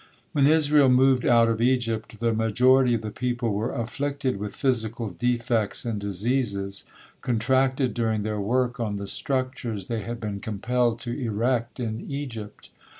[0.31, 5.11] When Israel moved out of Egypt, the majority of the people were afflicted with physical
[5.11, 6.85] defects and diseases,
[7.21, 12.71] contracted during their work on the structures they had been compelled to erect in Egypt.